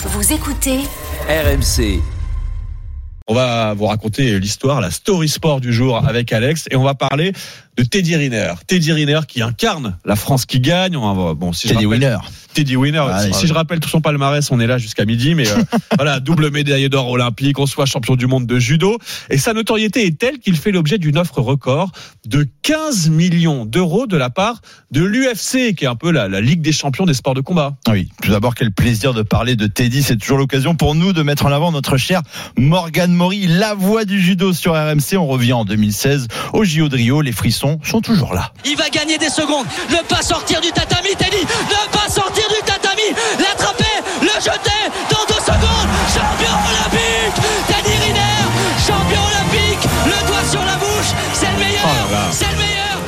[0.00, 0.78] Vous écoutez
[1.28, 2.00] RMC.
[3.26, 6.94] On va vous raconter l'histoire, la story sport du jour avec Alex et on va
[6.94, 7.32] parler
[7.76, 8.54] de Teddy Riner.
[8.66, 10.96] Teddy Riner qui incarne la France qui gagne.
[10.96, 12.16] On va- bon, si Teddy Winner.
[12.58, 13.04] Teddy Winner.
[13.08, 15.62] Ah, si, je rappelle tout son palmarès, on est là jusqu'à midi, mais euh,
[15.96, 18.98] voilà, double médaille d'or olympique, on soit champion du monde de judo.
[19.30, 21.92] Et sa notoriété est telle qu'il fait l'objet d'une offre record
[22.26, 24.60] de 15 millions d'euros de la part
[24.90, 27.76] de l'UFC, qui est un peu la, la Ligue des champions des sports de combat.
[27.88, 30.02] Oui, tout d'abord, quel plaisir de parler de Teddy.
[30.02, 32.22] C'est toujours l'occasion pour nous de mettre en avant notre cher
[32.56, 35.16] Morgan Mori, la voix du judo sur RMC.
[35.16, 37.20] On revient en 2016 au JO de Rio.
[37.20, 38.52] Les frissons sont toujours là.
[38.64, 39.66] Il va gagner des secondes.
[39.90, 41.42] Ne pas sortir du tatami, Teddy.
[41.42, 42.27] Ne pas sortir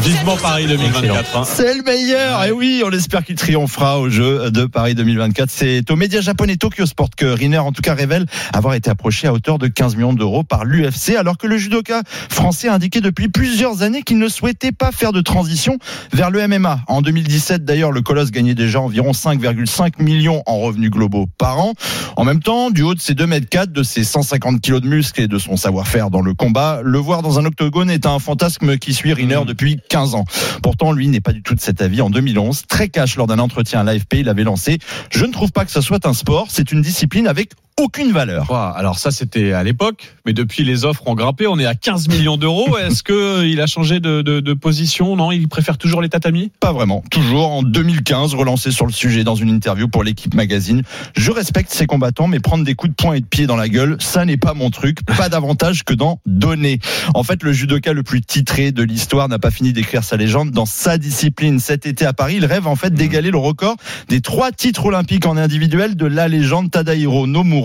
[0.00, 1.36] Vivement Paris 2024.
[1.36, 1.44] hein.
[1.46, 2.44] C'est le meilleur.
[2.44, 5.48] Et oui, on espère qu'il triomphera au jeu de Paris 2024.
[5.50, 9.28] C'est au média japonais Tokyo Sport que Riner, en tout cas, révèle avoir été approché
[9.28, 13.00] à hauteur de 15 millions d'euros par l'UFC, alors que le judoka français a indiqué
[13.00, 15.78] depuis plusieurs années qu'il ne souhaitait pas faire de transition
[16.12, 16.80] vers le MMA.
[16.88, 21.72] En 2017, d'ailleurs, le colosse gagnait déjà environ 5,5 millions en revenus globaux par an.
[22.16, 24.88] En même temps, du haut de ses 2 mètres 4, de ses 150 kilos de
[24.88, 28.18] muscles et de son savoir-faire dans le combat, le voir dans un octogone est un
[28.18, 29.46] fantasme qui suit Riner Mm.
[29.46, 30.24] depuis 15 ans.
[30.62, 32.00] Pourtant, lui n'est pas du tout de cet avis.
[32.00, 34.78] En 2011, très cash lors d'un entretien à l'AFP, il avait lancé
[35.10, 38.52] Je ne trouve pas que ce soit un sport, c'est une discipline avec aucune valeur.
[38.52, 42.08] Alors ça c'était à l'époque, mais depuis les offres ont grimpé, on est à 15
[42.08, 42.78] millions d'euros.
[42.86, 45.16] Est-ce que euh, il a changé de, de- de position?
[45.16, 46.52] Non, il préfère toujours les tatamis?
[46.60, 47.02] Pas vraiment.
[47.10, 50.82] Toujours en 2015, relancé sur le sujet dans une interview pour l'équipe magazine.
[51.16, 53.68] Je respecte ces combattants, mais prendre des coups de poing et de pied dans la
[53.68, 54.98] gueule, ça n'est pas mon truc.
[55.16, 56.78] Pas davantage que d'en donner.
[57.14, 60.50] En fait, le judoka le plus titré de l'histoire n'a pas fini d'écrire sa légende
[60.50, 61.58] dans sa discipline.
[61.60, 63.76] Cet été à Paris, il rêve en fait d'égaler le record
[64.08, 67.63] des trois titres olympiques en individuel de la légende Tadahiro Nomura.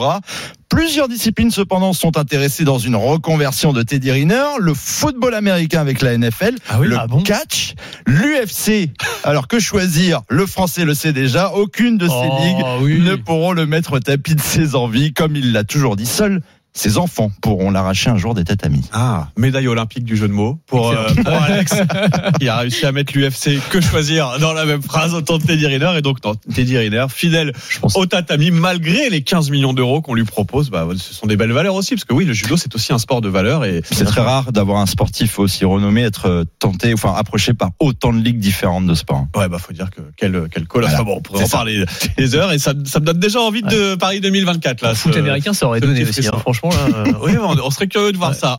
[0.70, 6.02] Plusieurs disciplines cependant sont intéressées dans une reconversion de Teddy Riner, le football américain avec
[6.02, 7.74] la NFL, Ah oui, le ah bon catch,
[8.06, 8.92] l'UFC.
[9.24, 13.00] Alors que choisir Le français le sait déjà, aucune de ces Oh, ligues oui.
[13.02, 16.42] ne pourront le mettre au tapis de ses envies, comme il l'a toujours dit seul.
[16.74, 18.84] Ses enfants pourront l'arracher un jour des tatamis.
[18.94, 21.74] Ah, médaille olympique du jeu de mots pour, euh, pour Alex.
[22.42, 25.66] Il a réussi à mettre l'UFC que choisir dans la même phrase autant de Teddy
[25.66, 27.54] Riner et donc non, Teddy Riner fidèle
[27.96, 30.70] au tatami malgré les 15 millions d'euros qu'on lui propose.
[30.70, 33.00] Bah, ce sont des belles valeurs aussi parce que oui, le judo c'est aussi un
[33.00, 36.94] sport de valeur et C'est très rare d'avoir un sportif aussi renommé être euh, tenté,
[36.94, 39.26] enfin approché par autant de ligues différentes de sport.
[39.36, 40.66] Ouais, bah faut dire que quel quel.
[40.72, 40.90] Voilà.
[40.90, 41.58] Enfin, bon, on pourrait en ça.
[41.58, 41.84] parler
[42.18, 44.94] des heures et ça, ça me donne déjà envie de Paris 2024 là.
[44.96, 46.20] foot ce- américain, ça aurait donné aussi.
[46.28, 46.32] hein.
[46.38, 46.59] frisson.
[46.60, 47.04] Franchement, là.
[47.08, 48.36] euh, Oui, on, on serait curieux de voir Ouais.
[48.36, 48.58] ça.